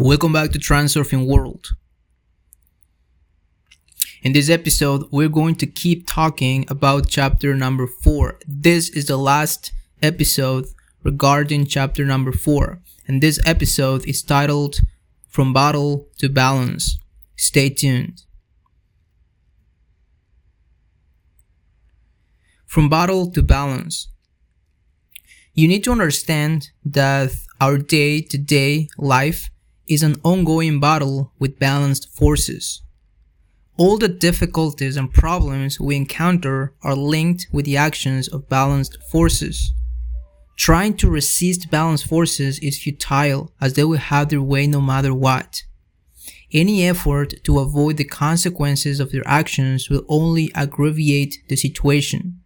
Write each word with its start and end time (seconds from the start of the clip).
Welcome 0.00 0.32
back 0.32 0.52
to 0.52 0.60
Transurfing 0.60 1.26
World. 1.26 1.70
In 4.22 4.32
this 4.32 4.48
episode, 4.48 5.08
we're 5.10 5.28
going 5.28 5.56
to 5.56 5.66
keep 5.66 6.06
talking 6.06 6.64
about 6.68 7.08
chapter 7.08 7.52
number 7.56 7.88
4. 7.88 8.38
This 8.46 8.90
is 8.90 9.06
the 9.06 9.16
last 9.16 9.72
episode 10.00 10.66
regarding 11.02 11.66
chapter 11.66 12.04
number 12.04 12.30
4, 12.30 12.80
and 13.08 13.20
this 13.20 13.40
episode 13.44 14.06
is 14.06 14.22
titled 14.22 14.78
From 15.26 15.52
Battle 15.52 16.06
to 16.18 16.28
Balance. 16.28 17.00
Stay 17.34 17.68
tuned. 17.68 18.22
From 22.66 22.88
Battle 22.88 23.32
to 23.32 23.42
balance. 23.42 24.06
You 25.54 25.66
need 25.66 25.82
to 25.82 25.90
understand 25.90 26.70
that 26.84 27.34
our 27.60 27.78
day 27.78 28.20
to 28.20 28.38
day 28.38 28.86
life 28.96 29.50
is 29.88 30.02
an 30.02 30.16
ongoing 30.22 30.80
battle 30.80 31.32
with 31.38 31.58
balanced 31.58 32.08
forces. 32.12 32.82
All 33.76 33.96
the 33.96 34.08
difficulties 34.08 34.96
and 34.96 35.12
problems 35.12 35.80
we 35.80 35.96
encounter 35.96 36.74
are 36.82 36.96
linked 36.96 37.46
with 37.52 37.64
the 37.64 37.76
actions 37.76 38.26
of 38.28 38.48
balanced 38.48 38.98
forces. 39.10 39.72
Trying 40.56 40.96
to 40.96 41.08
resist 41.08 41.70
balanced 41.70 42.06
forces 42.06 42.58
is 42.58 42.82
futile 42.82 43.52
as 43.60 43.74
they 43.74 43.84
will 43.84 43.98
have 43.98 44.28
their 44.28 44.42
way 44.42 44.66
no 44.66 44.80
matter 44.80 45.14
what. 45.14 45.62
Any 46.52 46.84
effort 46.88 47.34
to 47.44 47.60
avoid 47.60 47.98
the 47.98 48.04
consequences 48.04 49.00
of 49.00 49.12
their 49.12 49.26
actions 49.26 49.88
will 49.88 50.04
only 50.08 50.52
aggravate 50.54 51.38
the 51.48 51.56
situation. 51.56 52.40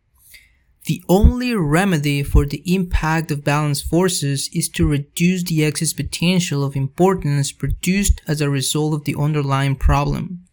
The 0.84 1.02
only 1.08 1.54
remedy 1.54 2.24
for 2.24 2.44
the 2.44 2.62
impact 2.66 3.30
of 3.30 3.44
balanced 3.44 3.86
forces 3.86 4.50
is 4.52 4.68
to 4.70 4.86
reduce 4.86 5.44
the 5.44 5.64
excess 5.64 5.92
potential 5.92 6.64
of 6.64 6.74
importance 6.74 7.52
produced 7.52 8.20
as 8.26 8.40
a 8.40 8.50
result 8.50 8.92
of 8.92 9.04
the 9.04 9.14
underlying 9.16 9.76
problem. 9.76 10.44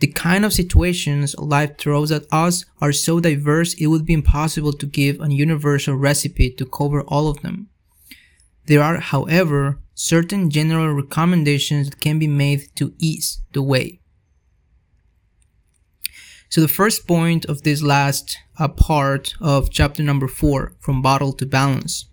The 0.00 0.06
kind 0.06 0.44
of 0.44 0.52
situations 0.52 1.36
life 1.38 1.76
throws 1.76 2.10
at 2.10 2.24
us 2.32 2.64
are 2.80 2.92
so 2.92 3.20
diverse 3.20 3.74
it 3.74 3.88
would 3.88 4.06
be 4.06 4.14
impossible 4.14 4.72
to 4.72 4.86
give 4.86 5.20
a 5.20 5.30
universal 5.30 5.94
recipe 5.96 6.50
to 6.50 6.64
cover 6.64 7.02
all 7.02 7.28
of 7.28 7.42
them. 7.42 7.68
There 8.66 8.82
are, 8.82 8.98
however, 8.98 9.78
certain 9.94 10.50
general 10.50 10.94
recommendations 10.94 11.90
that 11.90 12.00
can 12.00 12.18
be 12.18 12.28
made 12.28 12.68
to 12.76 12.94
ease 12.98 13.40
the 13.52 13.62
way. 13.62 14.00
So 16.48 16.60
the 16.60 16.68
first 16.68 17.06
point 17.06 17.44
of 17.44 17.62
this 17.62 17.82
last 17.82 18.38
uh, 18.58 18.68
part 18.68 19.34
of 19.40 19.70
chapter 19.70 20.02
number 20.02 20.28
four, 20.28 20.72
from 20.80 21.02
bottle 21.02 21.32
to 21.34 21.46
balance, 21.46 22.06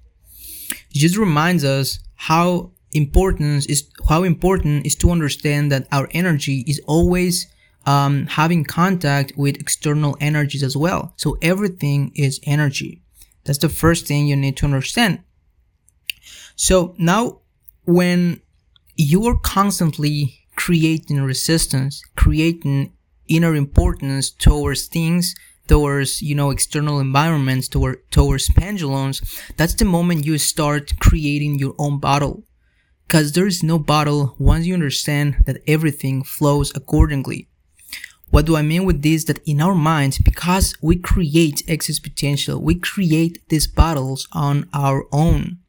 just 0.91 1.17
reminds 1.17 1.63
us 1.63 1.99
how 2.15 2.71
important 2.91 3.69
is 3.69 3.89
how 4.09 4.23
important 4.23 4.85
is 4.85 4.95
to 4.95 5.11
understand 5.11 5.71
that 5.71 5.87
our 5.91 6.07
energy 6.11 6.63
is 6.67 6.81
always 6.85 7.47
um, 7.85 8.25
having 8.27 8.63
contact 8.63 9.33
with 9.37 9.59
external 9.59 10.17
energies 10.19 10.63
as 10.63 10.75
well. 10.75 11.13
So 11.17 11.37
everything 11.41 12.11
is 12.15 12.39
energy. 12.43 13.01
That's 13.43 13.59
the 13.59 13.69
first 13.69 14.07
thing 14.07 14.27
you 14.27 14.35
need 14.35 14.57
to 14.57 14.65
understand. 14.65 15.19
So 16.55 16.95
now, 16.97 17.41
when 17.85 18.41
you 18.95 19.25
are 19.27 19.37
constantly 19.37 20.39
creating 20.55 21.21
resistance, 21.21 22.01
creating 22.15 22.91
inner 23.27 23.55
importance 23.55 24.31
towards 24.31 24.87
things 24.87 25.35
towards 25.67 26.21
you 26.21 26.35
know 26.35 26.51
external 26.51 26.99
environments 26.99 27.67
toward 27.67 27.97
towards 28.11 28.49
pendulums 28.51 29.21
that's 29.57 29.73
the 29.75 29.85
moment 29.85 30.25
you 30.25 30.37
start 30.37 30.91
creating 30.99 31.57
your 31.57 31.73
own 31.79 31.99
bottle 31.99 32.43
because 33.07 33.33
there 33.33 33.47
is 33.47 33.63
no 33.63 33.77
bottle 33.77 34.35
once 34.39 34.65
you 34.65 34.73
understand 34.73 35.37
that 35.45 35.61
everything 35.67 36.23
flows 36.23 36.75
accordingly. 36.75 37.47
What 38.31 38.45
do 38.45 38.55
i 38.55 38.61
mean 38.61 38.85
with 38.85 39.03
this? 39.03 39.25
That 39.25 39.39
in 39.45 39.61
our 39.61 39.75
minds 39.75 40.17
because 40.17 40.75
we 40.81 40.97
create 40.97 41.63
excess 41.67 41.99
potential 41.99 42.61
we 42.61 42.75
create 42.75 43.47
these 43.49 43.67
bottles 43.67 44.27
on 44.33 44.67
our 44.73 45.05
own. 45.11 45.59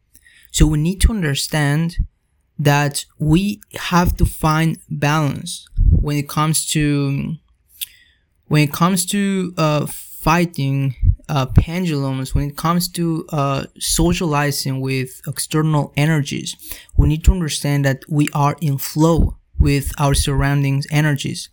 So 0.50 0.66
we 0.66 0.78
need 0.78 1.00
to 1.03 1.12
understand 1.12 1.99
that 2.59 3.05
we 3.19 3.61
have 3.75 4.16
to 4.16 4.25
find 4.25 4.78
balance 4.89 5.69
when 5.91 6.16
it 6.16 6.28
comes 6.28 6.66
to 6.71 7.34
when 8.49 8.62
it 8.62 8.73
comes 8.73 9.05
to 9.07 9.53
uh, 9.57 9.87
fighting 9.87 10.95
uh, 11.29 11.47
pendulums, 11.47 12.34
when 12.34 12.49
it 12.49 12.57
comes 12.57 12.89
to 12.89 13.27
uh, 13.31 13.65
socializing 13.79 14.81
with 14.81 15.21
external 15.27 15.93
energies, 15.97 16.57
we 16.97 17.09
need 17.09 17.25
to 17.25 17.33
understand 17.33 17.84
that 17.84 18.03
we 18.09 18.29
are 18.34 18.57
in 18.61 18.79
flow 18.79 19.37
with 19.59 19.93
our 19.99 20.15
surroundings 20.15 20.87
energies. 20.91 21.49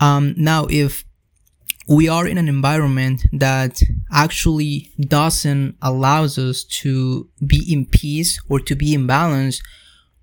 Um, 0.00 0.34
now, 0.36 0.66
if 0.70 1.04
we 1.88 2.08
are 2.08 2.26
in 2.26 2.38
an 2.38 2.48
environment 2.48 3.22
that 3.32 3.80
actually 4.12 4.90
doesn't 5.00 5.76
allows 5.82 6.38
us 6.38 6.62
to 6.62 7.28
be 7.44 7.64
in 7.70 7.84
peace 7.86 8.40
or 8.48 8.60
to 8.60 8.74
be 8.76 8.94
in 8.94 9.06
balance, 9.06 9.60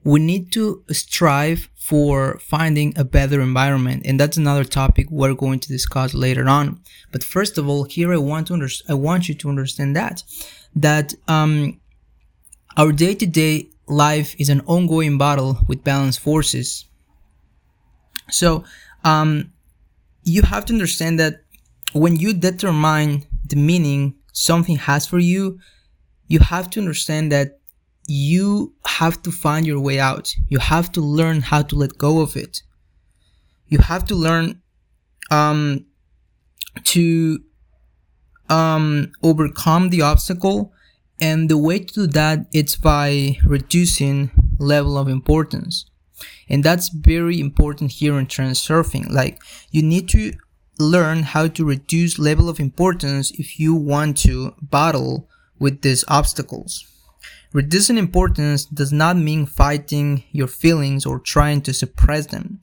we 0.07 0.22
need 0.22 0.53
to 0.53 0.81
strive 0.90 1.69
for 1.75 2.40
finding 2.40 2.97
a 2.97 3.03
better 3.03 3.41
environment 3.41 4.01
and 4.06 4.18
that's 4.18 4.38
another 4.38 4.63
topic 4.63 5.06
we're 5.12 5.34
going 5.34 5.59
to 5.59 5.68
discuss 5.68 6.13
later 6.13 6.47
on. 6.47 6.79
But 7.12 7.25
first 7.25 7.57
of 7.57 7.68
all 7.68 7.84
here 7.84 8.13
i 8.13 8.22
want 8.31 8.47
to 8.47 8.53
under- 8.53 8.84
i 8.94 8.94
want 9.07 9.28
you 9.28 9.35
to 9.41 9.50
understand 9.50 9.97
that 9.97 10.23
that 10.85 11.13
um, 11.28 11.53
our 12.78 12.91
day-to-day 12.94 13.56
life 13.88 14.29
is 14.40 14.50
an 14.50 14.62
ongoing 14.75 15.18
battle 15.18 15.51
with 15.68 15.84
balanced 15.84 16.22
forces. 16.22 16.85
So 18.29 18.63
um, 19.03 19.51
you 20.24 20.41
have 20.44 20.63
to 20.68 20.74
understand 20.74 21.19
that 21.19 21.34
when 21.91 22.16
you 22.16 22.34
determine 22.34 23.09
the 23.51 23.57
meaning 23.57 24.16
something 24.31 24.78
has 24.78 25.06
for 25.06 25.19
you 25.19 25.59
you 26.34 26.39
have 26.39 26.69
to 26.72 26.79
understand 26.79 27.31
that 27.34 27.59
you 28.07 28.73
have 28.85 29.22
to 29.23 29.31
find 29.31 29.68
your 29.68 29.79
way 29.79 30.00
out. 30.00 30.34
You 30.47 30.59
have 30.59 30.91
to 30.94 31.01
learn 31.01 31.41
how 31.41 31.62
to 31.63 31.75
let 31.75 31.97
go 31.97 32.22
of 32.22 32.35
it. 32.35 32.63
You 33.68 33.79
have 33.79 34.06
to 34.06 34.16
learn 34.16 34.62
um, 35.29 35.85
to 36.85 37.40
um, 38.50 39.12
overcome 39.22 39.90
the 39.90 40.01
obstacle. 40.01 40.73
And 41.19 41.50
the 41.50 41.57
way 41.57 41.79
to 41.79 41.94
do 41.94 42.07
that 42.07 42.47
it's 42.53 42.75
by 42.75 43.38
reducing 43.44 44.31
level 44.57 44.97
of 44.97 45.09
importance. 45.09 45.85
And 46.47 46.63
that's 46.63 46.89
very 46.89 47.39
important 47.39 47.91
here 47.91 48.18
in 48.18 48.28
transurfing. 48.28 49.12
Like 49.12 49.39
you 49.72 49.84
need 49.84 50.07
to 50.09 50.34
learn 50.79 51.24
how 51.24 51.47
to 51.47 51.66
reduce 51.66 52.19
level 52.19 52.47
of 52.47 52.59
importance 52.59 53.31
if 53.31 53.59
you 53.59 53.74
want 53.75 54.18
to 54.19 54.53
battle 54.62 55.28
with 55.59 55.81
these 55.81 56.06
obstacles. 56.07 56.85
Reducing 57.53 57.97
importance 57.97 58.65
does 58.65 58.91
not 58.91 59.17
mean 59.17 59.45
fighting 59.45 60.23
your 60.31 60.47
feelings 60.47 61.05
or 61.05 61.19
trying 61.19 61.61
to 61.61 61.73
suppress 61.73 62.27
them. 62.27 62.59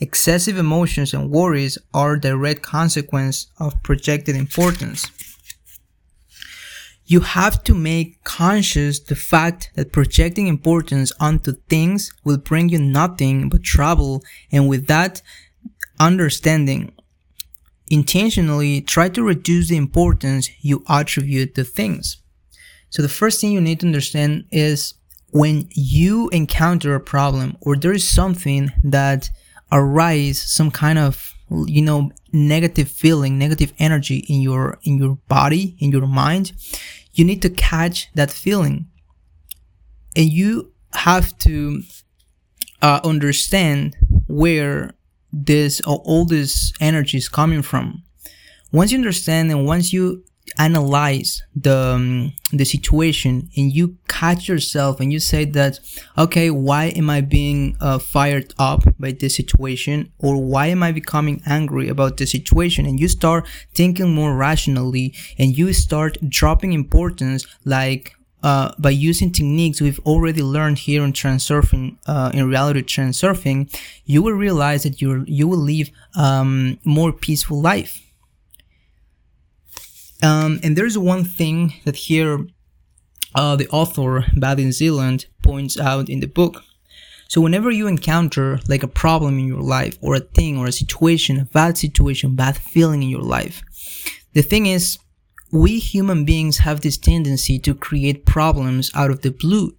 Excessive 0.00 0.56
emotions 0.56 1.12
and 1.12 1.30
worries 1.30 1.78
are 1.92 2.14
a 2.14 2.20
direct 2.20 2.62
consequence 2.62 3.48
of 3.58 3.82
projected 3.82 4.36
importance. 4.36 5.06
You 7.04 7.20
have 7.20 7.62
to 7.64 7.74
make 7.74 8.22
conscious 8.24 9.00
the 9.00 9.16
fact 9.16 9.70
that 9.74 9.92
projecting 9.92 10.46
importance 10.46 11.12
onto 11.20 11.52
things 11.68 12.12
will 12.24 12.38
bring 12.38 12.68
you 12.68 12.78
nothing 12.78 13.48
but 13.48 13.62
trouble 13.62 14.22
and 14.50 14.68
with 14.68 14.86
that 14.86 15.20
understanding 16.00 16.92
intentionally 17.90 18.80
try 18.80 19.08
to 19.10 19.22
reduce 19.22 19.68
the 19.68 19.76
importance 19.76 20.48
you 20.62 20.82
attribute 20.88 21.54
to 21.54 21.64
things. 21.64 22.21
So 22.92 23.02
the 23.02 23.08
first 23.20 23.40
thing 23.40 23.52
you 23.52 23.60
need 23.60 23.80
to 23.80 23.86
understand 23.86 24.44
is 24.50 24.94
when 25.30 25.68
you 25.70 26.28
encounter 26.30 26.94
a 26.94 27.00
problem 27.00 27.56
or 27.60 27.74
there 27.74 27.92
is 27.92 28.06
something 28.06 28.70
that 28.84 29.30
arise 29.70 30.40
some 30.40 30.70
kind 30.70 30.98
of 30.98 31.34
you 31.66 31.82
know 31.82 32.10
negative 32.32 32.88
feeling 32.88 33.38
negative 33.38 33.72
energy 33.78 34.18
in 34.28 34.40
your 34.40 34.78
in 34.84 34.96
your 34.96 35.18
body 35.28 35.76
in 35.80 35.90
your 35.90 36.06
mind 36.06 36.52
you 37.12 37.24
need 37.24 37.42
to 37.42 37.50
catch 37.50 38.10
that 38.14 38.30
feeling. 38.30 38.86
And 40.16 40.30
you 40.30 40.72
have 40.94 41.36
to 41.38 41.82
uh, 42.80 43.00
understand 43.04 43.96
where 44.28 44.94
this 45.32 45.80
all 45.82 46.24
this 46.26 46.72
energy 46.80 47.18
is 47.18 47.28
coming 47.28 47.62
from. 47.62 48.02
Once 48.70 48.92
you 48.92 48.98
understand 48.98 49.50
and 49.50 49.66
once 49.66 49.92
you 49.92 50.24
analyze 50.58 51.42
the 51.54 51.76
um, 51.76 52.32
the 52.52 52.64
situation 52.64 53.48
and 53.56 53.72
you 53.72 53.96
catch 54.08 54.48
yourself 54.48 55.00
and 55.00 55.12
you 55.12 55.18
say 55.18 55.44
that 55.44 55.78
okay 56.18 56.50
why 56.50 56.86
am 56.86 57.08
i 57.08 57.20
being 57.20 57.76
uh, 57.80 57.98
fired 57.98 58.52
up 58.58 58.82
by 58.98 59.10
this 59.10 59.34
situation 59.36 60.12
or 60.18 60.36
why 60.36 60.66
am 60.66 60.82
i 60.82 60.92
becoming 60.92 61.42
angry 61.46 61.88
about 61.88 62.16
the 62.18 62.26
situation 62.26 62.84
and 62.86 63.00
you 63.00 63.08
start 63.08 63.48
thinking 63.74 64.14
more 64.14 64.36
rationally 64.36 65.14
and 65.38 65.56
you 65.56 65.72
start 65.72 66.18
dropping 66.28 66.72
importance 66.72 67.46
like 67.64 68.14
uh, 68.42 68.72
by 68.78 68.90
using 68.90 69.30
techniques 69.30 69.80
we've 69.80 70.00
already 70.00 70.42
learned 70.42 70.78
here 70.78 71.04
in 71.04 71.12
transurfing, 71.12 71.96
uh, 72.06 72.30
in 72.34 72.48
reality 72.48 72.82
transurfing, 72.82 73.72
you 74.04 74.20
will 74.22 74.32
realize 74.32 74.82
that 74.82 75.00
you 75.00 75.24
you 75.26 75.46
will 75.46 75.58
live 75.58 75.90
um, 76.16 76.78
more 76.84 77.12
peaceful 77.12 77.60
life. 77.60 78.00
Um, 80.22 80.60
and 80.62 80.76
there's 80.76 80.96
one 80.96 81.24
thing 81.24 81.74
that 81.84 81.96
here 81.96 82.46
uh, 83.34 83.56
the 83.56 83.68
author 83.68 84.24
Vadim 84.36 84.72
Zeland 84.72 85.26
points 85.42 85.78
out 85.78 86.08
in 86.08 86.20
the 86.20 86.26
book. 86.26 86.64
So 87.28 87.40
whenever 87.40 87.70
you 87.70 87.86
encounter 87.86 88.60
like 88.68 88.82
a 88.82 88.88
problem 88.88 89.38
in 89.38 89.46
your 89.46 89.62
life 89.62 89.96
or 90.02 90.14
a 90.14 90.20
thing 90.20 90.58
or 90.58 90.66
a 90.66 90.72
situation, 90.72 91.40
a 91.40 91.46
bad 91.46 91.78
situation, 91.78 92.36
bad 92.36 92.56
feeling 92.56 93.02
in 93.02 93.08
your 93.08 93.22
life, 93.22 93.62
the 94.34 94.42
thing 94.42 94.66
is 94.66 94.98
we 95.50 95.78
human 95.78 96.24
beings 96.24 96.58
have 96.58 96.82
this 96.82 96.98
tendency 96.98 97.58
to 97.58 97.74
create 97.74 98.26
problems 98.26 98.90
out 98.94 99.10
of 99.10 99.22
the 99.22 99.30
blue 99.30 99.74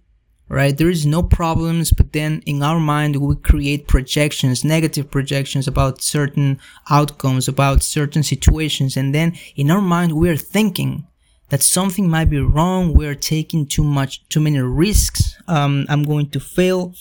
right? 0.48 0.76
There 0.76 0.90
is 0.90 1.06
no 1.06 1.22
problems 1.22 1.92
but 1.92 2.12
then 2.12 2.42
in 2.46 2.62
our 2.62 2.80
mind 2.80 3.16
we 3.16 3.36
create 3.36 3.88
projections 3.88 4.64
negative 4.64 5.10
projections 5.10 5.66
about 5.66 6.02
certain 6.02 6.60
outcomes 6.90 7.48
about 7.48 7.82
certain 7.82 8.22
situations. 8.22 8.96
And 8.96 9.14
then 9.14 9.34
in 9.56 9.70
our 9.70 9.80
mind 9.80 10.12
we 10.12 10.28
are 10.28 10.36
thinking 10.36 11.06
that 11.48 11.62
something 11.62 12.08
might 12.08 12.30
be 12.30 12.40
wrong. 12.40 12.94
We're 12.94 13.14
taking 13.14 13.66
too 13.66 13.84
much 13.84 14.26
too 14.28 14.40
many 14.40 14.60
risks. 14.60 15.36
Um, 15.46 15.86
i'm 15.88 16.02
going 16.02 16.30
to 16.30 16.40
fail. 16.40 16.94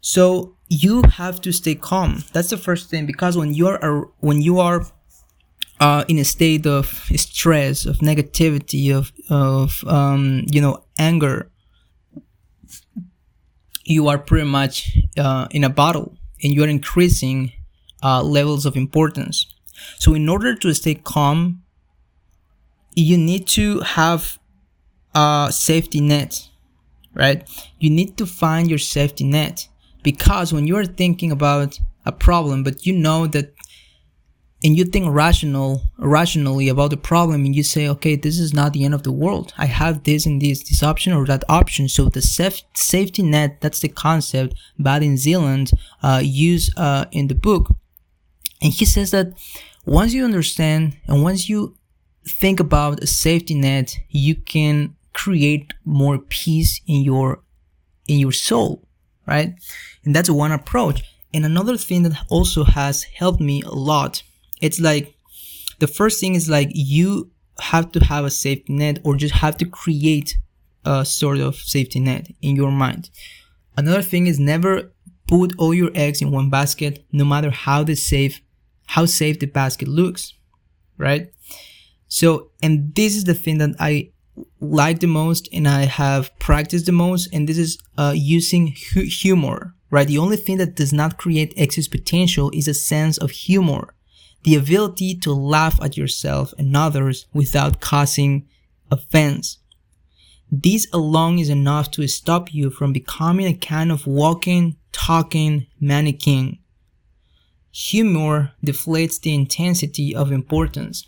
So 0.00 0.56
you 0.68 1.02
have 1.02 1.40
to 1.42 1.52
stay 1.52 1.74
calm. 1.74 2.24
That's 2.32 2.50
the 2.50 2.56
first 2.56 2.90
thing 2.90 3.06
because 3.06 3.36
when 3.36 3.54
you 3.54 3.68
are 3.68 4.08
when 4.20 4.40
you 4.40 4.60
are 4.60 4.86
uh, 5.80 6.04
in 6.08 6.18
a 6.18 6.24
state 6.24 6.66
of 6.66 6.86
stress, 7.16 7.86
of 7.86 7.98
negativity, 7.98 8.96
of 8.96 9.12
of 9.30 9.84
um, 9.86 10.44
you 10.50 10.60
know 10.60 10.84
anger, 10.98 11.50
you 13.86 14.08
are 14.08 14.18
pretty 14.18 14.46
much 14.46 14.98
uh, 15.18 15.48
in 15.52 15.64
a 15.64 15.70
battle, 15.70 16.16
and 16.42 16.52
you 16.52 16.64
are 16.64 16.68
increasing 16.68 17.52
uh, 18.02 18.22
levels 18.22 18.66
of 18.66 18.76
importance. 18.76 19.46
So, 19.98 20.14
in 20.14 20.28
order 20.28 20.54
to 20.56 20.74
stay 20.74 20.94
calm, 20.96 21.62
you 22.94 23.16
need 23.16 23.46
to 23.48 23.80
have 23.80 24.38
a 25.14 25.48
safety 25.52 26.00
net, 26.00 26.48
right? 27.14 27.48
You 27.78 27.90
need 27.90 28.16
to 28.18 28.26
find 28.26 28.70
your 28.70 28.78
safety 28.78 29.24
net 29.24 29.68
because 30.02 30.52
when 30.52 30.66
you 30.66 30.76
are 30.76 30.86
thinking 30.86 31.32
about 31.32 31.80
a 32.06 32.12
problem, 32.12 32.62
but 32.64 32.86
you 32.86 32.94
know 32.94 33.26
that 33.28 33.55
and 34.64 34.76
you 34.76 34.84
think 34.84 35.06
rational 35.08 35.82
rationally 35.98 36.68
about 36.68 36.90
the 36.90 36.96
problem 36.96 37.44
and 37.44 37.54
you 37.54 37.62
say 37.62 37.88
okay 37.88 38.16
this 38.16 38.38
is 38.38 38.54
not 38.54 38.72
the 38.72 38.84
end 38.84 38.94
of 38.94 39.02
the 39.02 39.12
world. 39.12 39.52
I 39.58 39.66
have 39.66 40.04
this 40.04 40.26
and 40.26 40.40
this 40.40 40.62
this 40.68 40.82
option 40.82 41.12
or 41.12 41.26
that 41.26 41.44
option. 41.48 41.88
So 41.88 42.08
the 42.08 42.20
saf- 42.20 42.64
safety 42.74 43.22
net 43.22 43.60
that's 43.60 43.80
the 43.80 43.88
concept 43.88 44.54
Vadim 44.80 45.16
Zeland 45.16 45.70
uh, 46.02 46.20
use 46.22 46.70
uh, 46.76 47.04
in 47.12 47.28
the 47.28 47.34
book. 47.34 47.68
And 48.62 48.72
he 48.72 48.84
says 48.84 49.10
that 49.10 49.34
once 49.84 50.14
you 50.14 50.24
understand 50.24 50.96
and 51.06 51.22
once 51.22 51.48
you 51.48 51.76
think 52.26 52.58
about 52.58 53.02
a 53.02 53.06
safety 53.06 53.54
net 53.54 53.96
you 54.08 54.34
can 54.34 54.96
create 55.12 55.72
more 55.84 56.18
peace 56.18 56.80
in 56.86 57.02
your 57.02 57.42
in 58.08 58.18
your 58.18 58.32
soul 58.32 58.86
right? 59.26 59.54
And 60.04 60.14
that's 60.14 60.30
one 60.30 60.52
approach. 60.52 61.02
And 61.34 61.44
another 61.44 61.76
thing 61.76 62.04
that 62.04 62.16
also 62.30 62.64
has 62.64 63.02
helped 63.02 63.40
me 63.40 63.62
a 63.62 63.70
lot 63.70 64.22
it's 64.60 64.80
like 64.80 65.14
the 65.78 65.86
first 65.86 66.20
thing 66.20 66.34
is 66.34 66.48
like 66.48 66.68
you 66.72 67.30
have 67.60 67.92
to 67.92 68.00
have 68.04 68.24
a 68.24 68.30
safety 68.30 68.72
net 68.72 68.98
or 69.04 69.16
just 69.16 69.34
have 69.34 69.56
to 69.58 69.66
create 69.66 70.36
a 70.84 71.04
sort 71.04 71.38
of 71.38 71.56
safety 71.56 72.00
net 72.00 72.28
in 72.42 72.56
your 72.56 72.70
mind. 72.70 73.10
Another 73.76 74.02
thing 74.02 74.26
is 74.26 74.38
never 74.38 74.92
put 75.26 75.54
all 75.58 75.74
your 75.74 75.90
eggs 75.94 76.22
in 76.22 76.30
one 76.30 76.50
basket, 76.50 77.04
no 77.12 77.24
matter 77.24 77.50
how 77.50 77.82
the 77.82 77.96
safe, 77.96 78.40
how 78.86 79.04
safe 79.04 79.38
the 79.38 79.46
basket 79.46 79.88
looks, 79.88 80.34
right? 80.96 81.30
So, 82.08 82.52
and 82.62 82.94
this 82.94 83.16
is 83.16 83.24
the 83.24 83.34
thing 83.34 83.58
that 83.58 83.74
I 83.80 84.12
like 84.60 85.00
the 85.00 85.06
most 85.06 85.48
and 85.52 85.66
I 85.66 85.82
have 85.86 86.36
practiced 86.38 86.86
the 86.86 86.92
most, 86.92 87.28
and 87.32 87.48
this 87.48 87.58
is 87.58 87.78
uh, 87.98 88.12
using 88.14 88.74
hu- 88.92 89.02
humor, 89.02 89.74
right? 89.90 90.06
The 90.06 90.18
only 90.18 90.36
thing 90.36 90.58
that 90.58 90.76
does 90.76 90.92
not 90.92 91.18
create 91.18 91.52
excess 91.56 91.88
potential 91.88 92.50
is 92.54 92.68
a 92.68 92.74
sense 92.74 93.18
of 93.18 93.30
humor 93.30 93.94
the 94.46 94.54
ability 94.54 95.12
to 95.12 95.32
laugh 95.32 95.76
at 95.82 95.96
yourself 95.96 96.54
and 96.56 96.76
others 96.76 97.26
without 97.34 97.80
causing 97.80 98.46
offense. 98.92 99.58
This 100.52 100.86
alone 100.92 101.40
is 101.40 101.50
enough 101.50 101.90
to 101.92 102.06
stop 102.06 102.54
you 102.54 102.70
from 102.70 102.92
becoming 102.92 103.48
a 103.48 103.54
kind 103.54 103.90
of 103.90 104.06
walking, 104.06 104.76
talking 104.92 105.66
mannequin. 105.80 106.58
Humor 107.72 108.52
deflates 108.64 109.20
the 109.20 109.34
intensity 109.34 110.14
of 110.14 110.30
importance. 110.30 111.04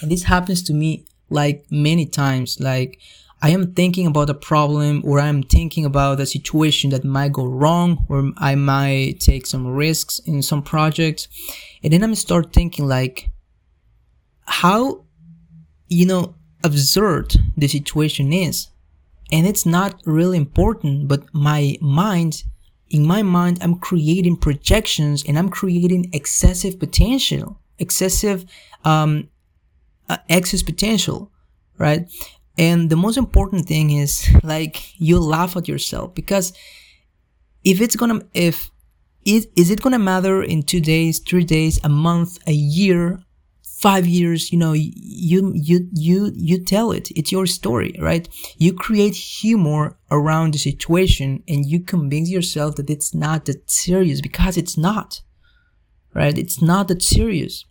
And 0.00 0.12
this 0.12 0.22
happens 0.22 0.62
to 0.62 0.72
me 0.72 1.04
like 1.28 1.66
many 1.68 2.06
times. 2.06 2.60
Like 2.60 3.00
I 3.42 3.50
am 3.50 3.74
thinking 3.74 4.06
about 4.06 4.30
a 4.30 4.34
problem 4.34 5.02
or 5.04 5.20
I'm 5.20 5.42
thinking 5.42 5.84
about 5.84 6.20
a 6.20 6.26
situation 6.26 6.90
that 6.90 7.04
might 7.04 7.32
go 7.32 7.44
wrong 7.44 8.06
or 8.08 8.32
I 8.38 8.54
might 8.54 9.20
take 9.20 9.46
some 9.46 9.66
risks 9.66 10.18
in 10.20 10.42
some 10.42 10.62
projects. 10.62 11.28
And 11.82 11.92
then 11.92 12.02
I'm 12.02 12.14
start 12.14 12.52
thinking 12.52 12.88
like 12.88 13.30
how, 14.46 15.04
you 15.88 16.06
know, 16.06 16.34
absurd 16.64 17.36
the 17.56 17.68
situation 17.68 18.32
is. 18.32 18.68
And 19.30 19.46
it's 19.46 19.66
not 19.66 20.00
really 20.06 20.38
important, 20.38 21.08
but 21.08 21.22
my 21.34 21.76
mind, 21.80 22.44
in 22.88 23.04
my 23.04 23.22
mind, 23.22 23.58
I'm 23.60 23.78
creating 23.78 24.36
projections 24.36 25.24
and 25.26 25.38
I'm 25.38 25.50
creating 25.50 26.10
excessive 26.12 26.78
potential, 26.78 27.60
excessive, 27.78 28.46
um, 28.84 29.28
uh, 30.08 30.18
excess 30.28 30.62
potential, 30.62 31.32
right? 31.76 32.08
And 32.58 32.88
the 32.88 32.96
most 32.96 33.16
important 33.16 33.66
thing 33.66 33.90
is 33.90 34.28
like 34.42 34.98
you 35.00 35.20
laugh 35.20 35.56
at 35.56 35.68
yourself 35.68 36.14
because 36.14 36.52
if 37.64 37.80
it's 37.80 37.96
gonna, 37.96 38.20
if, 38.32 38.70
is, 39.24 39.48
is 39.56 39.70
it 39.70 39.82
gonna 39.82 39.98
matter 39.98 40.42
in 40.42 40.62
two 40.62 40.80
days, 40.80 41.18
three 41.18 41.44
days, 41.44 41.78
a 41.84 41.88
month, 41.88 42.38
a 42.46 42.52
year, 42.52 43.20
five 43.62 44.06
years, 44.06 44.50
you 44.52 44.58
know, 44.58 44.72
you, 44.72 45.52
you, 45.54 45.88
you, 45.92 46.32
you 46.34 46.64
tell 46.64 46.92
it. 46.92 47.10
It's 47.10 47.30
your 47.30 47.46
story, 47.46 47.94
right? 48.00 48.26
You 48.56 48.72
create 48.72 49.14
humor 49.14 49.98
around 50.10 50.54
the 50.54 50.58
situation 50.58 51.42
and 51.46 51.66
you 51.66 51.80
convince 51.80 52.30
yourself 52.30 52.76
that 52.76 52.88
it's 52.88 53.14
not 53.14 53.44
that 53.44 53.70
serious 53.70 54.22
because 54.22 54.56
it's 54.56 54.78
not, 54.78 55.20
right? 56.14 56.38
It's 56.38 56.62
not 56.62 56.88
that 56.88 57.02
serious. 57.02 57.66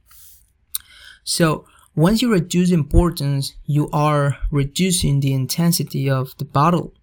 So 1.23 1.65
once 1.95 2.21
you 2.21 2.31
reduce 2.31 2.71
importance, 2.71 3.53
you 3.65 3.89
are 3.91 4.37
reducing 4.51 5.21
the 5.21 5.33
intensity 5.33 6.09
of 6.09 6.37
the 6.37 6.45
battle, 6.45 6.93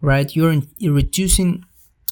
right? 0.00 0.34
You're, 0.34 0.52
in, 0.52 0.68
you're 0.78 0.94
reducing 0.94 1.64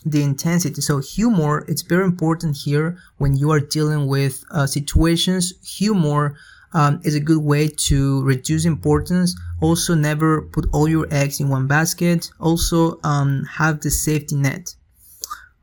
the 0.05 0.23
intensity. 0.23 0.81
So 0.81 0.99
humor, 0.99 1.65
it's 1.67 1.83
very 1.83 2.05
important 2.05 2.57
here 2.57 2.99
when 3.17 3.37
you 3.37 3.51
are 3.51 3.61
dealing 3.61 4.07
with 4.07 4.45
uh, 4.51 4.67
situations. 4.67 5.55
Humor 5.79 6.37
um, 6.75 7.01
is 7.05 7.15
a 7.15 7.21
good 7.21 7.43
way 7.43 7.69
to 7.69 8.23
reduce 8.23 8.65
importance. 8.65 9.35
Also, 9.61 9.95
never 9.95 10.43
put 10.43 10.67
all 10.73 10.89
your 10.89 11.07
eggs 11.11 11.41
in 11.41 11.49
one 11.49 11.67
basket. 11.67 12.31
Also, 12.39 13.01
um, 13.03 13.45
have 13.45 13.81
the 13.81 13.91
safety 13.91 14.37
net. 14.37 14.75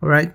All 0.02 0.10
right. 0.10 0.34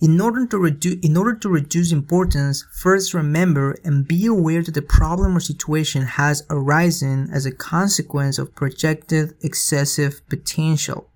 In 0.00 0.18
order 0.18 0.46
to 0.46 0.56
reduce, 0.56 0.98
in 1.02 1.14
order 1.14 1.34
to 1.34 1.48
reduce 1.50 1.92
importance, 1.92 2.64
first 2.72 3.12
remember 3.12 3.76
and 3.84 4.08
be 4.08 4.24
aware 4.24 4.62
that 4.62 4.72
the 4.72 4.80
problem 4.80 5.36
or 5.36 5.40
situation 5.40 6.02
has 6.02 6.42
arisen 6.48 7.28
as 7.30 7.44
a 7.44 7.52
consequence 7.52 8.38
of 8.38 8.54
projected 8.54 9.34
excessive 9.42 10.26
potential. 10.30 11.10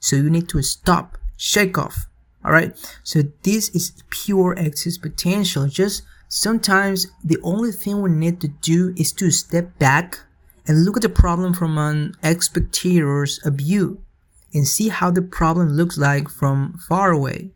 So 0.00 0.16
you 0.16 0.30
need 0.30 0.48
to 0.48 0.62
stop, 0.62 1.16
shake 1.36 1.78
off. 1.78 2.06
Alright? 2.44 2.76
So 3.04 3.22
this 3.44 3.68
is 3.68 4.02
pure 4.10 4.58
excess 4.58 4.98
potential. 4.98 5.68
Just 5.68 6.02
sometimes 6.28 7.06
the 7.22 7.38
only 7.44 7.70
thing 7.70 8.02
we 8.02 8.10
need 8.10 8.40
to 8.40 8.48
do 8.48 8.94
is 8.96 9.12
to 9.12 9.30
step 9.30 9.78
back 9.78 10.18
and 10.66 10.84
look 10.84 10.96
at 10.96 11.02
the 11.02 11.08
problem 11.08 11.54
from 11.54 11.78
an 11.78 12.16
spectator's 12.40 13.38
view 13.44 14.02
and 14.52 14.66
see 14.66 14.88
how 14.88 15.12
the 15.12 15.22
problem 15.22 15.68
looks 15.68 15.96
like 15.96 16.28
from 16.28 16.76
far 16.88 17.12
away 17.12 17.52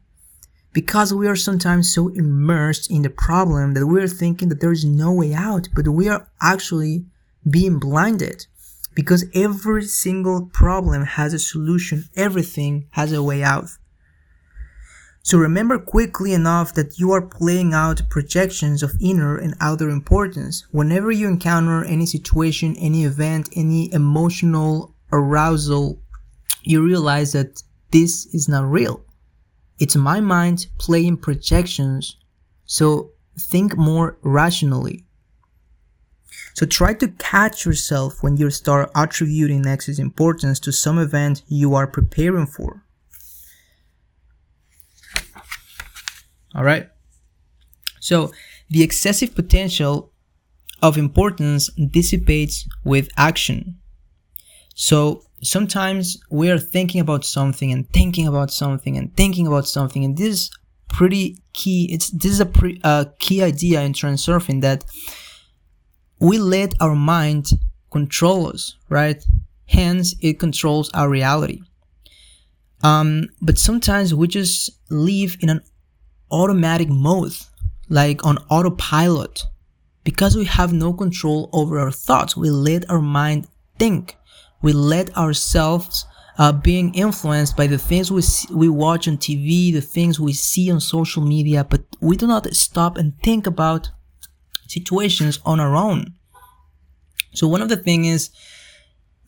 because 0.72 1.12
we 1.12 1.26
are 1.26 1.36
sometimes 1.36 1.92
so 1.92 2.08
immersed 2.08 2.90
in 2.90 3.02
the 3.02 3.10
problem 3.10 3.74
that 3.74 3.86
we 3.86 4.02
are 4.02 4.08
thinking 4.08 4.48
that 4.48 4.60
there 4.60 4.72
is 4.72 4.84
no 4.84 5.12
way 5.12 5.34
out, 5.34 5.68
but 5.74 5.88
we 5.88 6.08
are 6.08 6.28
actually 6.40 7.06
being 7.48 7.78
blinded 7.78 8.46
because 8.94 9.24
every 9.34 9.84
single 9.84 10.46
problem 10.46 11.04
has 11.04 11.32
a 11.32 11.38
solution, 11.38 12.04
everything 12.16 12.86
has 12.90 13.12
a 13.12 13.22
way 13.22 13.42
out. 13.42 13.68
So 15.22 15.38
remember 15.38 15.78
quickly 15.78 16.32
enough 16.32 16.74
that 16.74 16.98
you 16.98 17.12
are 17.12 17.20
playing 17.20 17.74
out 17.74 18.00
projections 18.08 18.82
of 18.82 18.96
inner 19.00 19.36
and 19.36 19.54
outer 19.60 19.90
importance. 19.90 20.66
Whenever 20.70 21.10
you 21.10 21.28
encounter 21.28 21.84
any 21.84 22.06
situation, 22.06 22.74
any 22.76 23.04
event, 23.04 23.50
any 23.54 23.92
emotional 23.92 24.94
arousal, 25.12 26.00
you 26.62 26.84
realize 26.84 27.32
that 27.32 27.62
this 27.90 28.26
is 28.34 28.48
not 28.48 28.64
real. 28.70 29.04
It's 29.78 29.96
my 29.96 30.20
mind 30.20 30.66
playing 30.78 31.18
projections. 31.18 32.16
So 32.64 33.12
think 33.38 33.76
more 33.76 34.18
rationally. 34.22 35.04
So 36.54 36.66
try 36.66 36.94
to 36.94 37.08
catch 37.08 37.64
yourself 37.64 38.22
when 38.22 38.36
you 38.36 38.50
start 38.50 38.90
attributing 38.94 39.66
excess 39.66 39.98
importance 39.98 40.58
to 40.60 40.72
some 40.72 40.98
event 40.98 41.42
you 41.46 41.74
are 41.74 41.86
preparing 41.86 42.46
for. 42.46 42.82
All 46.54 46.64
right. 46.64 46.88
So 48.00 48.32
the 48.68 48.82
excessive 48.82 49.34
potential 49.34 50.12
of 50.82 50.98
importance 50.98 51.70
dissipates 51.74 52.68
with 52.84 53.08
action. 53.16 53.78
So 54.74 55.27
sometimes 55.42 56.16
we 56.30 56.50
are 56.50 56.58
thinking 56.58 57.00
about 57.00 57.24
something 57.24 57.72
and 57.72 57.88
thinking 57.90 58.26
about 58.26 58.50
something 58.50 58.96
and 58.96 59.16
thinking 59.16 59.46
about 59.46 59.66
something, 59.66 60.04
and 60.04 60.16
this 60.16 60.28
is 60.28 60.50
pretty 60.88 61.38
key. 61.52 61.88
It's 61.92 62.10
this 62.10 62.32
is 62.32 62.40
a 62.40 62.46
pre, 62.46 62.80
uh, 62.84 63.06
key 63.18 63.42
idea 63.42 63.82
in 63.82 63.92
transurfing 63.92 64.62
that 64.62 64.84
we 66.20 66.38
let 66.38 66.74
our 66.80 66.94
mind 66.94 67.50
control 67.90 68.48
us, 68.48 68.76
right? 68.88 69.24
Hence, 69.66 70.14
it 70.20 70.38
controls 70.38 70.90
our 70.94 71.08
reality. 71.08 71.60
Um, 72.82 73.28
but 73.40 73.58
sometimes 73.58 74.14
we 74.14 74.28
just 74.28 74.70
live 74.90 75.36
in 75.40 75.50
an 75.50 75.60
automatic 76.30 76.88
mode, 76.88 77.36
like 77.88 78.24
on 78.24 78.38
autopilot. 78.50 79.44
Because 80.04 80.36
we 80.36 80.46
have 80.46 80.72
no 80.72 80.92
control 80.92 81.50
over 81.52 81.78
our 81.78 81.90
thoughts, 81.90 82.36
we 82.36 82.50
let 82.50 82.88
our 82.88 83.00
mind 83.00 83.46
think. 83.78 84.16
We 84.62 84.72
let 84.72 85.16
ourselves 85.16 86.06
uh, 86.38 86.52
being 86.52 86.94
influenced 86.94 87.56
by 87.56 87.66
the 87.66 87.78
things 87.78 88.12
we 88.12 88.22
see, 88.22 88.52
we 88.54 88.68
watch 88.68 89.08
on 89.08 89.18
TV, 89.18 89.72
the 89.72 89.80
things 89.80 90.20
we 90.20 90.32
see 90.32 90.70
on 90.70 90.80
social 90.80 91.22
media, 91.22 91.64
but 91.64 91.82
we 92.00 92.16
do 92.16 92.26
not 92.26 92.46
stop 92.54 92.96
and 92.96 93.18
think 93.22 93.46
about 93.46 93.90
situations 94.68 95.40
on 95.44 95.58
our 95.58 95.74
own. 95.74 96.14
So 97.34 97.48
one 97.48 97.62
of 97.62 97.68
the 97.68 97.76
things 97.76 98.06
is 98.06 98.30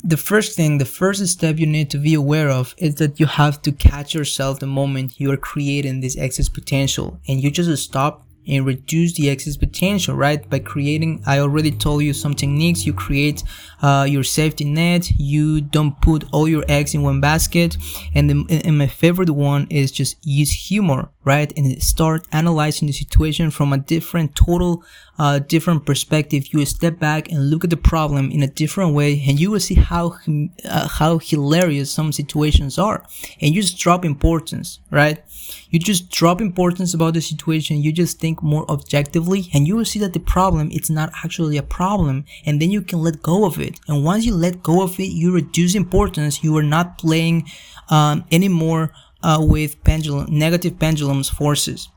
the 0.02 0.16
first 0.16 0.56
thing, 0.56 0.78
the 0.78 0.84
first 0.84 1.26
step 1.26 1.58
you 1.58 1.66
need 1.66 1.90
to 1.90 1.98
be 1.98 2.14
aware 2.14 2.48
of 2.48 2.74
is 2.78 2.94
that 2.96 3.20
you 3.20 3.26
have 3.26 3.60
to 3.62 3.72
catch 3.72 4.14
yourself 4.14 4.60
the 4.60 4.66
moment 4.66 5.20
you 5.20 5.30
are 5.30 5.36
creating 5.36 6.00
this 6.00 6.16
excess 6.16 6.48
potential 6.48 7.20
and 7.28 7.42
you 7.42 7.50
just 7.50 7.82
stop 7.82 8.26
and 8.48 8.66
reduce 8.66 9.12
the 9.14 9.28
excess 9.28 9.56
potential, 9.56 10.14
right? 10.14 10.48
By 10.48 10.60
creating, 10.60 11.22
I 11.26 11.38
already 11.38 11.70
told 11.70 12.02
you 12.02 12.14
some 12.14 12.34
techniques. 12.34 12.86
You 12.86 12.92
create 12.92 13.44
uh, 13.82 14.06
your 14.08 14.24
safety 14.24 14.64
net. 14.64 15.10
You 15.18 15.60
don't 15.60 16.00
put 16.00 16.24
all 16.32 16.48
your 16.48 16.64
eggs 16.68 16.94
in 16.94 17.02
one 17.02 17.20
basket. 17.20 17.76
And, 18.14 18.30
the, 18.30 18.62
and 18.64 18.78
my 18.78 18.86
favorite 18.86 19.30
one 19.30 19.66
is 19.70 19.90
just 19.90 20.16
use 20.22 20.50
humor, 20.68 21.10
right? 21.24 21.52
And 21.56 21.82
start 21.82 22.26
analyzing 22.32 22.86
the 22.86 22.92
situation 22.92 23.50
from 23.50 23.72
a 23.72 23.78
different, 23.78 24.34
total, 24.34 24.84
uh, 25.18 25.38
different 25.38 25.84
perspective. 25.84 26.52
You 26.52 26.64
step 26.64 26.98
back 26.98 27.30
and 27.30 27.50
look 27.50 27.64
at 27.64 27.70
the 27.70 27.76
problem 27.76 28.30
in 28.30 28.42
a 28.42 28.46
different 28.46 28.94
way, 28.94 29.22
and 29.26 29.38
you 29.38 29.50
will 29.50 29.60
see 29.60 29.74
how 29.74 30.16
uh, 30.64 30.88
how 30.88 31.18
hilarious 31.18 31.90
some 31.90 32.10
situations 32.12 32.78
are. 32.78 33.04
And 33.40 33.54
you 33.54 33.60
just 33.60 33.78
drop 33.78 34.04
importance, 34.04 34.80
right? 34.90 35.22
You 35.70 35.78
just 35.78 36.10
drop 36.10 36.40
importance 36.40 36.94
about 36.94 37.14
the 37.14 37.20
situation. 37.20 37.82
You 37.82 37.92
just 37.92 38.18
think 38.18 38.42
more 38.42 38.64
objectively, 38.70 39.50
and 39.52 39.66
you 39.68 39.76
will 39.76 39.84
see 39.84 40.00
that 40.00 40.14
the 40.14 40.20
problem 40.20 40.70
it's 40.72 40.90
not 40.90 41.12
actually 41.22 41.58
a 41.58 41.62
problem, 41.62 42.24
and 42.46 42.60
then 42.60 42.70
you 42.70 42.80
can 42.80 43.00
let 43.02 43.22
go 43.22 43.44
of 43.44 43.60
it. 43.60 43.69
And 43.88 44.04
once 44.04 44.24
you 44.24 44.34
let 44.34 44.62
go 44.62 44.82
of 44.82 44.98
it, 44.98 45.10
you 45.10 45.32
reduce 45.32 45.74
importance. 45.74 46.42
You 46.42 46.56
are 46.56 46.62
not 46.62 46.98
playing 46.98 47.48
um, 47.88 48.24
anymore 48.32 48.92
uh, 49.22 49.38
with 49.40 49.82
pendulum, 49.84 50.26
negative 50.30 50.78
pendulums 50.78 51.28
forces. 51.28 51.88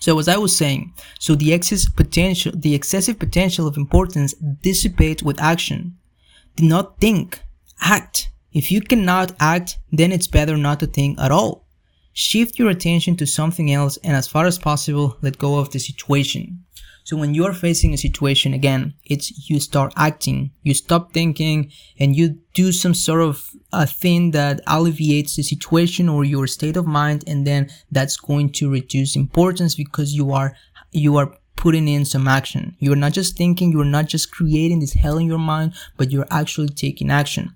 So 0.00 0.18
as 0.18 0.28
I 0.28 0.38
was 0.38 0.56
saying, 0.56 0.94
so 1.18 1.34
the 1.34 1.52
excess 1.52 1.86
potential, 1.88 2.52
the 2.56 2.74
excessive 2.74 3.18
potential 3.18 3.66
of 3.66 3.76
importance 3.76 4.32
dissipates 4.62 5.22
with 5.22 5.40
action. 5.40 5.98
Do 6.56 6.64
not 6.64 6.98
think, 6.98 7.42
act. 7.80 8.30
If 8.52 8.72
you 8.72 8.80
cannot 8.80 9.32
act, 9.38 9.78
then 9.92 10.10
it's 10.10 10.26
better 10.26 10.56
not 10.56 10.80
to 10.80 10.86
think 10.86 11.20
at 11.20 11.30
all. 11.30 11.66
Shift 12.12 12.58
your 12.58 12.70
attention 12.70 13.16
to 13.16 13.26
something 13.26 13.72
else 13.72 13.98
and 14.02 14.16
as 14.16 14.26
far 14.26 14.46
as 14.46 14.58
possible, 14.58 15.16
let 15.22 15.38
go 15.38 15.58
of 15.58 15.70
the 15.70 15.78
situation. 15.78 16.64
So 17.10 17.16
when 17.16 17.34
you're 17.34 17.52
facing 17.52 17.92
a 17.92 17.98
situation 17.98 18.54
again, 18.54 18.94
it's 19.04 19.50
you 19.50 19.58
start 19.58 19.92
acting, 19.96 20.52
you 20.62 20.74
stop 20.74 21.12
thinking, 21.12 21.72
and 21.98 22.14
you 22.14 22.38
do 22.54 22.70
some 22.70 22.94
sort 22.94 23.22
of 23.22 23.50
a 23.72 23.84
thing 23.84 24.30
that 24.30 24.60
alleviates 24.68 25.34
the 25.34 25.42
situation 25.42 26.08
or 26.08 26.22
your 26.22 26.46
state 26.46 26.76
of 26.76 26.86
mind, 26.86 27.24
and 27.26 27.44
then 27.44 27.68
that's 27.90 28.16
going 28.16 28.52
to 28.52 28.70
reduce 28.70 29.16
importance 29.16 29.74
because 29.74 30.14
you 30.14 30.30
are 30.30 30.54
you 30.92 31.16
are 31.16 31.36
putting 31.56 31.88
in 31.88 32.04
some 32.04 32.28
action. 32.28 32.76
You're 32.78 33.02
not 33.04 33.10
just 33.10 33.36
thinking, 33.36 33.72
you're 33.72 33.84
not 33.84 34.06
just 34.06 34.30
creating 34.30 34.78
this 34.78 34.92
hell 34.92 35.18
in 35.18 35.26
your 35.26 35.44
mind, 35.52 35.74
but 35.96 36.12
you're 36.12 36.30
actually 36.30 36.68
taking 36.68 37.10
action. 37.10 37.52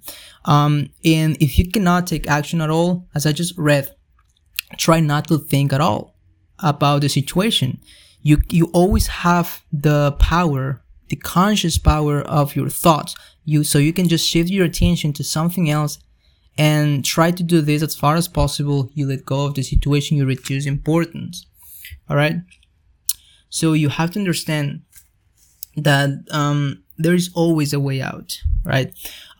Um, 0.46 0.90
and 1.04 1.40
if 1.40 1.60
you 1.60 1.70
cannot 1.70 2.08
take 2.08 2.28
action 2.28 2.60
at 2.60 2.70
all, 2.70 3.06
as 3.14 3.24
I 3.24 3.30
just 3.30 3.56
read, 3.56 3.94
try 4.78 4.98
not 4.98 5.28
to 5.28 5.38
think 5.38 5.72
at 5.72 5.80
all 5.80 6.16
about 6.58 7.02
the 7.02 7.08
situation 7.08 7.78
you 8.24 8.42
you 8.50 8.64
always 8.72 9.06
have 9.06 9.62
the 9.72 10.12
power 10.18 10.82
the 11.10 11.16
conscious 11.16 11.78
power 11.78 12.22
of 12.22 12.56
your 12.56 12.68
thoughts. 12.68 13.14
You 13.44 13.62
so 13.62 13.78
you 13.78 13.92
can 13.92 14.08
just 14.08 14.26
shift 14.26 14.50
your 14.50 14.64
attention 14.64 15.12
to 15.12 15.22
something 15.22 15.70
else 15.70 15.98
and 16.58 17.04
try 17.04 17.30
to 17.30 17.42
do 17.42 17.60
this 17.60 17.82
as 17.82 17.94
far 17.94 18.16
as 18.16 18.26
possible. 18.26 18.90
You 18.94 19.06
let 19.06 19.24
go 19.24 19.44
of 19.44 19.54
the 19.54 19.62
situation 19.62 20.16
you 20.16 20.26
reduce 20.26 20.66
importance. 20.66 21.46
All 22.08 22.16
right? 22.16 22.36
So 23.48 23.74
you 23.74 23.90
have 23.90 24.10
to 24.12 24.18
understand 24.18 24.82
that 25.76 26.10
um, 26.30 26.82
there 26.98 27.14
is 27.14 27.30
always 27.34 27.72
a 27.72 27.80
way 27.80 28.00
out 28.00 28.40
right? 28.64 28.92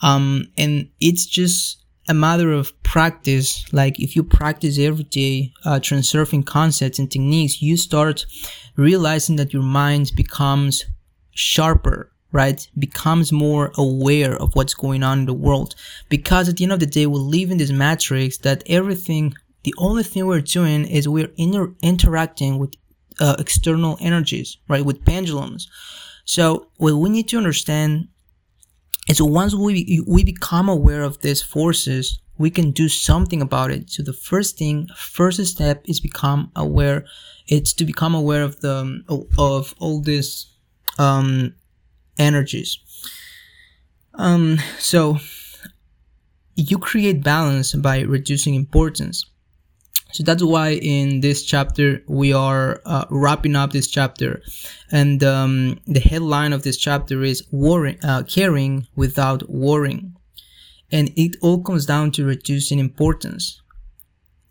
Um, 0.03 0.49
and 0.57 0.89
it's 1.01 1.27
just 1.27 1.83
a 2.09 2.15
matter 2.15 2.53
of 2.53 2.73
practice. 2.95 3.65
Like 3.73 3.99
if 3.99 4.15
you 4.15 4.23
practice 4.23 4.79
every 4.79 5.03
day 5.03 5.53
uh, 5.65 5.81
transurfing 5.81 6.47
concepts 6.47 7.01
and 7.01 7.11
techniques, 7.11 7.61
you 7.61 7.77
start 7.77 8.25
realizing 8.77 9.35
that 9.35 9.53
your 9.53 9.65
mind 9.65 10.13
becomes 10.15 10.85
sharper, 11.33 12.13
right? 12.31 12.61
Becomes 12.79 13.33
more 13.33 13.73
aware 13.77 14.41
of 14.41 14.55
what's 14.55 14.75
going 14.75 15.03
on 15.03 15.19
in 15.19 15.27
the 15.27 15.35
world. 15.35 15.75
Because 16.09 16.49
at 16.49 16.57
the 16.57 16.63
end 16.63 16.73
of 16.73 16.79
the 16.79 16.87
day, 16.87 17.07
we 17.07 17.19
live 17.19 17.51
in 17.51 17.59
this 17.59 17.73
matrix 17.73 18.39
that 18.39 18.63
everything, 18.69 19.35
the 19.65 19.75
only 19.77 20.05
thing 20.05 20.25
we're 20.29 20.41
doing 20.41 20.87
is 20.87 21.09
we're 21.09 21.33
inter- 21.37 21.75
interacting 21.83 22.59
with 22.61 22.75
uh, 23.19 23.35
external 23.41 23.99
energies, 24.01 24.59
right? 24.69 24.85
With 24.85 25.05
pendulums. 25.05 25.69
So 26.27 26.69
what 26.77 26.95
we 26.95 27.11
need 27.11 27.27
to 27.31 27.39
understand 27.39 28.07
and 29.07 29.17
so 29.17 29.27
once 29.27 29.55
we, 29.55 30.03
we 30.07 30.25
become 30.25 30.69
aware 30.69 31.03
of 31.03 31.21
these 31.21 31.43
forces, 31.43 32.21
we 32.39 32.51
can 32.51 32.71
do 32.71 32.89
something 32.89 33.41
about 33.41 33.71
it. 33.71 33.91
So 33.91 34.03
the 34.03 34.13
first 34.13 34.59
thing, 34.59 34.89
first 34.97 35.45
step 35.47 35.83
is 35.87 36.01
become 36.01 36.51
aware. 36.57 37.05
It's 37.47 37.73
to 37.75 37.85
become 37.85 38.15
aware 38.15 38.43
of 38.43 38.61
the, 38.61 39.03
of 39.39 39.75
all 39.79 40.01
these, 40.01 40.47
um, 40.99 41.55
energies. 42.19 42.79
Um, 44.15 44.59
so 44.79 45.19
you 46.55 46.79
create 46.79 47.23
balance 47.23 47.75
by 47.75 48.01
reducing 48.01 48.55
importance. 48.55 49.25
So 50.13 50.23
that's 50.23 50.45
why 50.45 50.75
in 50.75 51.21
this 51.21 51.45
chapter 51.45 52.05
we 52.07 52.33
are 52.33 52.81
uh, 52.87 53.05
wrapping 53.11 53.57
up 53.57 53.73
this 53.73 53.89
chapter, 53.89 54.43
and 54.93 55.25
um, 55.25 55.81
the 55.89 55.99
headline 55.99 56.53
of 56.53 56.63
this 56.63 56.77
chapter 56.77 57.25
is 57.25 57.43
"Worrying, 57.51 57.99
uh, 58.05 58.23
caring 58.23 58.87
without 58.95 59.51
worrying," 59.51 60.15
and 60.93 61.11
it 61.17 61.37
all 61.43 61.63
comes 61.63 61.87
down 61.87 62.11
to 62.13 62.25
reducing 62.25 62.79
importance. 62.79 63.61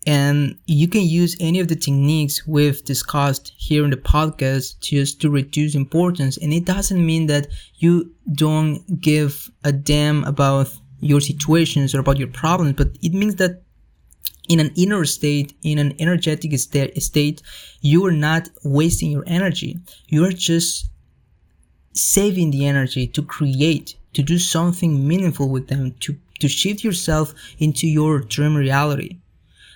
And 0.06 0.58
you 0.66 0.86
can 0.86 1.02
use 1.02 1.34
any 1.40 1.60
of 1.60 1.68
the 1.68 1.76
techniques 1.76 2.46
we've 2.46 2.84
discussed 2.84 3.52
here 3.56 3.84
in 3.84 3.90
the 3.90 3.96
podcast 3.96 4.80
just 4.80 5.20
to 5.22 5.30
reduce 5.30 5.74
importance. 5.74 6.36
And 6.36 6.52
it 6.52 6.66
doesn't 6.66 7.04
mean 7.04 7.26
that 7.28 7.46
you 7.76 8.14
don't 8.32 9.00
give 9.00 9.50
a 9.64 9.72
damn 9.72 10.24
about 10.24 10.68
your 11.00 11.20
situations 11.20 11.94
or 11.94 12.00
about 12.00 12.18
your 12.18 12.28
problems, 12.28 12.74
but 12.74 12.88
it 13.02 13.14
means 13.14 13.36
that 13.36 13.62
in 14.48 14.60
an 14.60 14.72
inner 14.76 15.04
state, 15.06 15.54
in 15.62 15.78
an 15.78 15.94
energetic 15.98 16.58
state, 16.58 17.42
you 17.80 18.04
are 18.04 18.12
not 18.12 18.50
wasting 18.62 19.10
your 19.10 19.24
energy. 19.26 19.78
You 20.08 20.24
are 20.26 20.32
just 20.32 20.90
saving 21.94 22.50
the 22.50 22.66
energy 22.66 23.06
to 23.06 23.22
create, 23.22 23.96
to 24.14 24.22
do 24.22 24.38
something 24.38 25.06
meaningful 25.06 25.48
with 25.48 25.68
them, 25.68 25.94
to, 26.00 26.16
to 26.40 26.48
shift 26.48 26.82
yourself 26.82 27.34
into 27.58 27.86
your 27.86 28.20
dream 28.20 28.54
reality. 28.54 29.18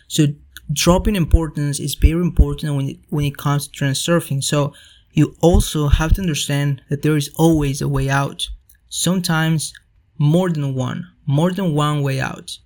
So 0.08 0.26
dropping 0.72 1.16
importance 1.16 1.78
is 1.80 1.94
very 1.94 2.20
important 2.20 2.76
when 2.76 2.88
it, 2.88 2.98
when 3.10 3.24
it 3.24 3.36
comes 3.36 3.68
to 3.68 3.84
transurfing. 3.84 4.42
So 4.42 4.72
you 5.12 5.36
also 5.40 5.88
have 5.88 6.14
to 6.14 6.20
understand 6.20 6.82
that 6.88 7.02
there 7.02 7.16
is 7.16 7.30
always 7.36 7.80
a 7.80 7.88
way 7.88 8.08
out. 8.08 8.48
Sometimes 8.88 9.72
more 10.18 10.50
than 10.50 10.74
one, 10.74 11.06
more 11.26 11.52
than 11.52 11.74
one 11.74 12.02
way 12.02 12.20
out. 12.20 12.58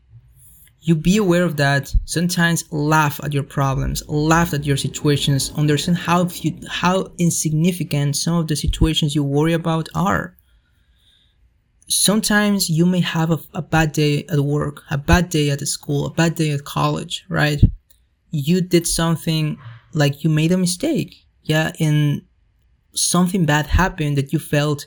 You 0.84 0.96
be 0.96 1.16
aware 1.16 1.44
of 1.44 1.56
that. 1.58 1.94
Sometimes 2.06 2.64
laugh 2.72 3.20
at 3.22 3.32
your 3.32 3.44
problems, 3.44 4.02
laugh 4.08 4.52
at 4.52 4.64
your 4.64 4.76
situations, 4.76 5.52
understand 5.56 5.96
how 5.96 6.26
you, 6.26 6.58
how 6.68 7.12
insignificant 7.18 8.16
some 8.16 8.34
of 8.34 8.48
the 8.48 8.56
situations 8.56 9.14
you 9.14 9.22
worry 9.22 9.52
about 9.52 9.88
are. 9.94 10.36
Sometimes 11.94 12.70
you 12.70 12.86
may 12.86 13.00
have 13.00 13.30
a, 13.30 13.38
a 13.52 13.62
bad 13.62 13.92
day 13.92 14.24
at 14.24 14.40
work, 14.40 14.82
a 14.90 14.96
bad 14.96 15.28
day 15.28 15.50
at 15.50 15.58
the 15.58 15.66
school, 15.66 16.06
a 16.06 16.10
bad 16.10 16.34
day 16.34 16.50
at 16.52 16.64
college, 16.64 17.24
right? 17.28 17.60
You 18.30 18.62
did 18.62 18.86
something 18.86 19.58
like 19.92 20.24
you 20.24 20.30
made 20.30 20.52
a 20.52 20.56
mistake, 20.56 21.26
yeah, 21.42 21.72
and 21.78 22.22
something 22.94 23.44
bad 23.44 23.66
happened 23.66 24.16
that 24.16 24.32
you 24.32 24.38
felt 24.38 24.86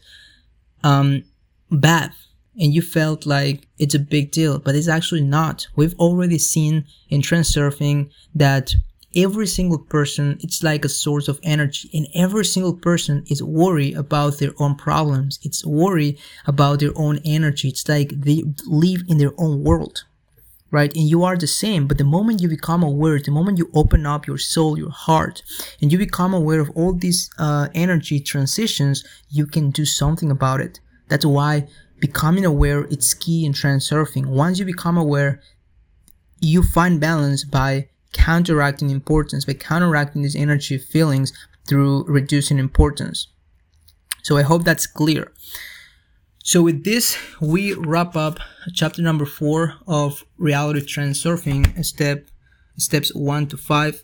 um, 0.83 1.23
bad 1.71 2.11
and 2.59 2.73
you 2.73 2.81
felt 2.81 3.25
like 3.25 3.67
it's 3.77 3.93
a 3.93 3.99
big 3.99 4.31
deal, 4.31 4.57
but 4.57 4.75
it's 4.75 4.87
actually 4.87 5.21
not. 5.21 5.67
We've 5.75 5.95
already 5.95 6.39
seen 6.39 6.85
in 7.09 7.21
transurfing 7.21 8.09
that 8.33 8.73
every 9.15 9.47
single 9.47 9.79
person, 9.79 10.37
it's 10.41 10.61
like 10.63 10.83
a 10.83 10.89
source 10.89 11.27
of 11.27 11.39
energy 11.43 11.89
and 11.93 12.07
every 12.13 12.45
single 12.45 12.73
person 12.73 13.23
is 13.27 13.41
worried 13.41 13.95
about 13.95 14.39
their 14.39 14.53
own 14.59 14.75
problems. 14.75 15.39
It's 15.43 15.65
worried 15.65 16.19
about 16.45 16.79
their 16.79 16.91
own 16.95 17.19
energy. 17.25 17.69
It's 17.69 17.87
like 17.87 18.09
they 18.09 18.43
live 18.65 19.03
in 19.07 19.17
their 19.17 19.33
own 19.37 19.63
world, 19.63 20.03
right? 20.71 20.93
And 20.95 21.07
you 21.07 21.23
are 21.23 21.37
the 21.37 21.47
same. 21.47 21.87
But 21.87 21.97
the 21.97 22.03
moment 22.03 22.41
you 22.41 22.49
become 22.49 22.83
aware, 22.83 23.19
the 23.19 23.31
moment 23.31 23.57
you 23.57 23.69
open 23.73 24.05
up 24.05 24.27
your 24.27 24.37
soul, 24.37 24.77
your 24.77 24.91
heart, 24.91 25.41
and 25.81 25.91
you 25.91 25.97
become 25.97 26.33
aware 26.33 26.59
of 26.59 26.69
all 26.71 26.93
these 26.93 27.29
uh, 27.37 27.69
energy 27.73 28.19
transitions, 28.19 29.03
you 29.29 29.45
can 29.45 29.71
do 29.71 29.85
something 29.85 30.29
about 30.29 30.61
it. 30.61 30.79
That's 31.07 31.25
why 31.25 31.67
becoming 31.99 32.45
aware 32.45 32.81
it's 32.91 33.13
key 33.13 33.45
in 33.45 33.53
transurfing. 33.53 34.25
Once 34.25 34.59
you 34.59 34.65
become 34.65 34.97
aware, 34.97 35.41
you 36.41 36.61
find 36.61 36.99
balance 36.99 37.43
by 37.45 37.87
counteracting 38.15 38.89
importance, 38.89 39.45
by 39.45 39.53
counteracting 39.53 40.21
these 40.21 40.35
energy 40.35 40.77
feelings 40.77 41.31
through 41.67 42.05
reducing 42.07 42.57
importance. 42.57 43.27
So 44.23 44.37
I 44.37 44.41
hope 44.41 44.63
that's 44.63 44.87
clear. 44.87 45.31
So 46.43 46.61
with 46.61 46.83
this, 46.83 47.17
we 47.41 47.73
wrap 47.73 48.15
up 48.15 48.39
chapter 48.73 49.01
number 49.01 49.25
four 49.25 49.75
of 49.87 50.23
reality 50.37 50.81
transurfing, 50.81 51.83
step 51.83 52.29
steps 52.77 53.13
one 53.15 53.47
to 53.47 53.57
five. 53.57 54.03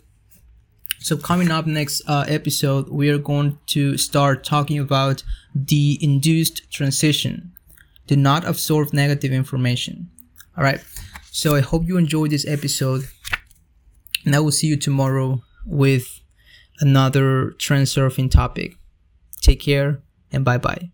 So 1.00 1.18
coming 1.18 1.51
up 1.51 1.65
next 1.65 2.01
uh, 2.08 2.25
episode, 2.27 2.89
we 2.89 3.10
are 3.10 3.18
going 3.18 3.58
to 3.68 3.98
start 3.98 4.44
talking 4.44 4.77
about 4.77 5.24
the 5.56 5.98
induced 6.01 6.72
transition 6.72 7.51
do 8.12 8.18
not 8.18 8.46
absorb 8.46 8.91
negative 8.91 9.32
information. 9.32 10.10
All 10.58 10.63
right. 10.65 10.84
So 11.32 11.56
I 11.56 11.62
hope 11.62 11.88
you 11.88 11.96
enjoyed 11.96 12.32
this 12.32 12.46
episode. 12.46 13.08
And 14.25 14.35
I 14.35 14.39
will 14.39 14.51
see 14.51 14.67
you 14.67 14.77
tomorrow 14.77 15.43
with 15.65 16.21
another 16.79 17.53
transurfing 17.57 18.31
topic. 18.31 18.75
Take 19.41 19.61
care 19.61 20.01
and 20.31 20.45
bye 20.45 20.57
bye. 20.57 20.91